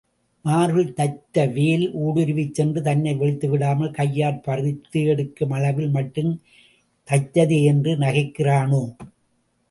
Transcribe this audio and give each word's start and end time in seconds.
மார்பில் 0.45 0.93
தைத்த 0.93 1.43
வேல் 1.47 1.83
ஊடுருவிச் 1.95 2.53
சென்று 2.53 2.81
தன்னை 2.81 3.11
வீழ்த்திவிடாமல் 3.15 3.91
கையாற் 3.91 4.39
பறித்து 4.41 5.01
எடுக்கும் 5.05 5.51
அளவில் 5.51 5.89
மட்டும் 5.89 6.31
தைத்ததேயென்று 7.07 7.93
நகைக்கிறானோ? 7.97 8.81